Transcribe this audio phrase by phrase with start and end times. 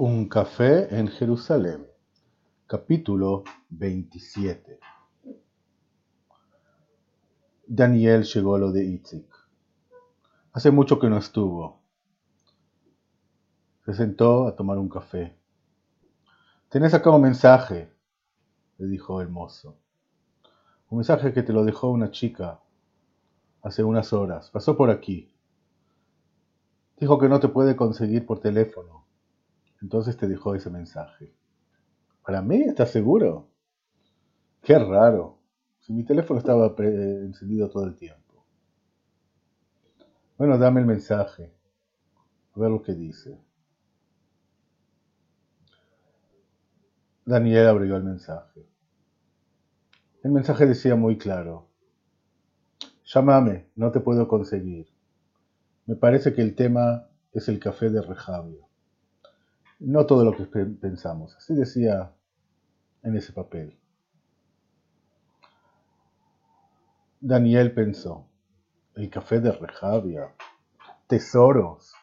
[0.00, 1.84] Un café en Jerusalén,
[2.68, 4.78] capítulo 27.
[7.66, 9.26] Daniel llegó a lo de Itzik.
[10.52, 11.82] Hace mucho que no estuvo.
[13.86, 15.36] Se sentó a tomar un café.
[16.68, 17.92] Tenés acá un mensaje,
[18.76, 19.80] le dijo el mozo.
[20.90, 22.60] Un mensaje que te lo dejó una chica
[23.62, 24.48] hace unas horas.
[24.52, 25.34] Pasó por aquí.
[26.98, 29.07] Dijo que no te puede conseguir por teléfono.
[29.80, 31.34] Entonces te dejó ese mensaje.
[32.24, 32.62] ¿Para mí?
[32.62, 33.48] ¿Estás seguro?
[34.62, 35.38] Qué raro.
[35.78, 38.44] Si mi teléfono estaba encendido todo el tiempo.
[40.36, 41.54] Bueno, dame el mensaje.
[42.54, 43.40] A ver lo que dice.
[47.24, 48.68] Daniel abrió el mensaje.
[50.22, 51.68] El mensaje decía muy claro.
[53.04, 54.88] Llámame, no te puedo conseguir.
[55.86, 58.67] Me parece que el tema es el café de Rejabio
[59.80, 61.36] no todo lo que pensamos.
[61.36, 62.12] Así decía
[63.02, 63.78] en ese papel.
[67.20, 68.28] Daniel pensó,
[68.94, 70.34] el café de Rejavia,
[71.06, 71.94] tesoros.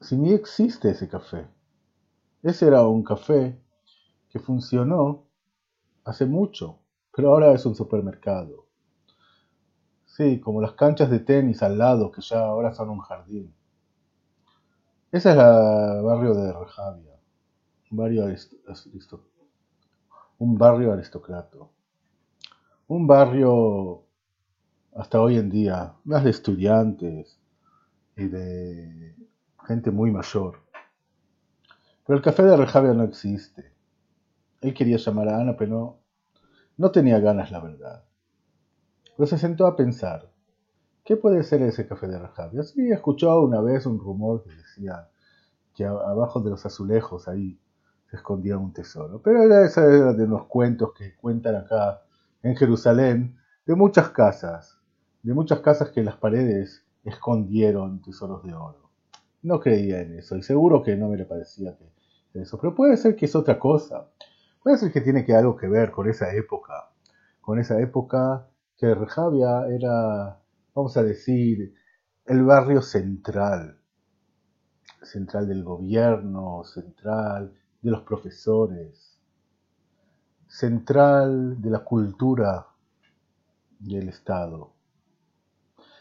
[0.00, 1.48] Si ni existe ese café.
[2.42, 3.60] Ese era un café
[4.28, 5.26] que funcionó
[6.04, 6.78] hace mucho,
[7.14, 8.66] pero ahora es un supermercado.
[10.06, 13.54] Sí, como las canchas de tenis al lado, que ya ahora son un jardín.
[15.10, 17.16] Ese es el barrio de Rejavia,
[17.90, 18.26] un barrio,
[20.38, 21.70] un barrio aristocrato.
[22.88, 24.02] Un barrio
[24.94, 27.40] hasta hoy en día, más de estudiantes
[28.18, 29.16] y de
[29.66, 30.58] gente muy mayor.
[32.06, 33.72] Pero el café de Rejavia no existe.
[34.60, 35.98] Él quería llamar a Ana, pero no,
[36.76, 38.04] no tenía ganas, la verdad.
[39.16, 40.30] Pero se sentó a pensar.
[41.08, 42.62] ¿Qué puede ser ese café de Rajabia?
[42.62, 45.08] Sí, escuchó una vez un rumor que decía
[45.74, 47.58] que abajo de los azulejos ahí
[48.10, 49.22] se escondía un tesoro.
[49.22, 52.02] Pero era esa de los cuentos que cuentan acá
[52.42, 54.82] en Jerusalén, de muchas casas,
[55.22, 58.90] de muchas casas que las paredes escondieron tesoros de oro.
[59.40, 62.98] No creía en eso y seguro que no me le parecía que eso, pero puede
[62.98, 64.10] ser que es otra cosa.
[64.62, 66.90] Puede ser que tiene que algo que ver con esa época,
[67.40, 68.46] con esa época
[68.76, 70.42] que Rejavia era
[70.78, 71.74] vamos a decir,
[72.24, 73.80] el barrio central,
[75.02, 77.52] central del gobierno, central
[77.82, 79.18] de los profesores,
[80.46, 82.68] central de la cultura
[83.80, 84.72] del Estado.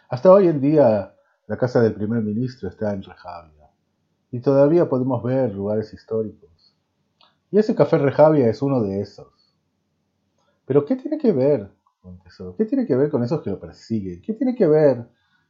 [0.10, 1.16] Hasta hoy en día
[1.48, 3.72] la casa del primer ministro está en Rejavia
[4.30, 6.78] y todavía podemos ver lugares históricos.
[7.50, 9.58] Y ese café Rejavia es uno de esos.
[10.66, 11.77] Pero ¿qué tiene que ver
[12.58, 14.22] ¿Qué tiene que ver con esos que lo persiguen?
[14.22, 15.08] ¿Qué tiene que ver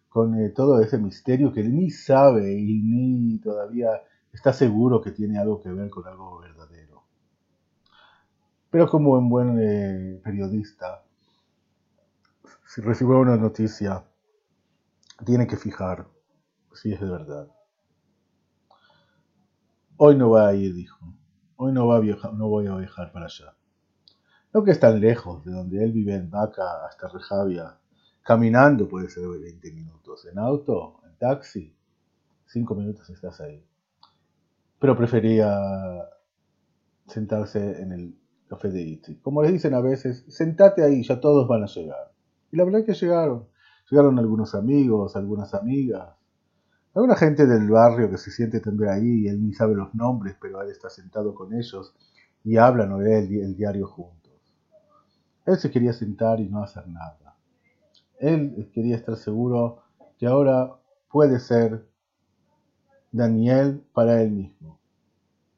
[0.09, 3.89] con eh, todo ese misterio que ni sabe y ni todavía
[4.31, 7.03] está seguro que tiene algo que ver con algo verdadero?
[8.69, 11.03] Pero como un buen eh, periodista,
[12.65, 14.05] si recibe una noticia,
[15.25, 16.07] tiene que fijar
[16.73, 17.47] si es de verdad.
[19.97, 20.99] Hoy no va a ir, dijo.
[21.55, 23.55] Hoy no, va a viajar, no voy a viajar para allá.
[24.57, 27.77] No que es tan lejos, de donde él vive en Vaca hasta Rejavia.
[28.23, 30.25] Caminando puede ser 20 minutos.
[30.25, 31.77] En auto, en taxi,
[32.47, 33.63] 5 minutos estás ahí.
[34.79, 35.55] Pero prefería
[37.05, 39.17] sentarse en el café de Itzi.
[39.17, 42.11] Como les dicen a veces, sentate ahí, ya todos van a llegar.
[42.51, 43.47] Y la verdad es que llegaron.
[43.91, 46.15] Llegaron algunos amigos, algunas amigas,
[46.95, 50.35] alguna gente del barrio que se siente también ahí y él ni sabe los nombres,
[50.41, 51.93] pero él está sentado con ellos
[52.43, 54.26] y hablan o lee el diario juntos.
[55.47, 57.37] Él se quería sentar y no hacer nada.
[58.19, 59.81] Él quería estar seguro
[60.19, 60.75] que ahora
[61.09, 61.87] puede ser
[63.13, 64.77] Daniel para él mismo.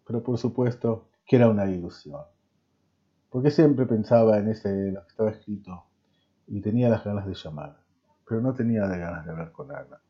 [0.06, 2.22] Pero por supuesto que era una ilusión.
[3.32, 5.86] Porque siempre pensaba en ese lo que estaba escrito
[6.46, 7.78] y tenía las ganas de llamar,
[8.28, 10.02] pero no tenía las ganas de hablar con Ana.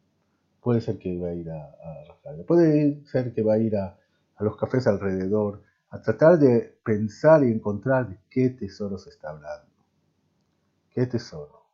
[0.61, 3.97] Puede ser que iba a ir a, a puede ser que va a ir a,
[4.35, 9.29] a los cafés alrededor, a tratar de pensar y encontrar de qué tesoro se está
[9.29, 9.68] hablando.
[10.91, 11.65] ¿Qué tesoro?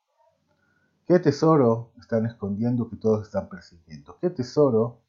[1.08, 4.18] ¿Qué tesoro están escondiendo que todos están persiguiendo?
[4.20, 5.02] ¿Qué tesoro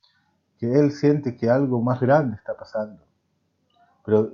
[0.58, 3.02] que él siente que algo más grande está pasando?
[4.04, 4.32] Pero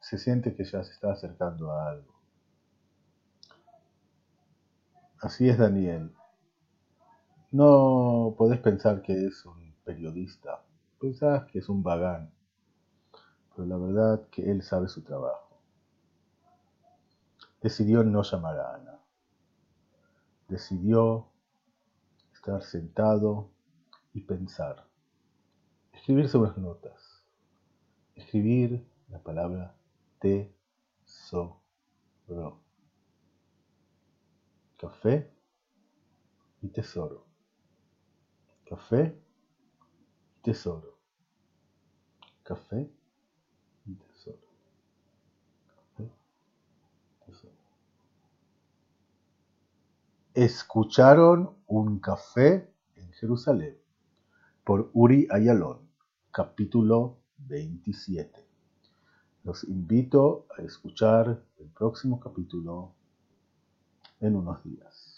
[0.00, 2.14] se siente que ya se está acercando a algo.
[5.20, 6.12] Así es Daniel.
[7.52, 10.62] No podés pensar que es un periodista.
[10.98, 12.32] Pensás que es un vagán.
[13.54, 15.49] Pero la verdad que él sabe su trabajo
[17.60, 19.00] decidió no llamar a Ana.
[20.48, 21.28] Decidió
[22.32, 23.50] estar sentado
[24.12, 24.86] y pensar.
[25.92, 27.24] Es escribir sobre las notas.
[28.14, 29.74] Escribir la palabra
[30.20, 31.60] tesoro.
[34.78, 35.30] Café
[36.62, 37.26] y tesoro.
[38.68, 39.14] Café
[40.38, 40.96] y tesoro.
[42.42, 42.90] Café
[43.86, 44.48] y tesoro.
[45.66, 47.60] Café y tesoro.
[50.40, 53.76] Escucharon un café en Jerusalén
[54.64, 55.80] por Uri Ayalón,
[56.30, 58.48] capítulo 27.
[59.44, 62.94] Los invito a escuchar el próximo capítulo
[64.20, 65.09] en unos días.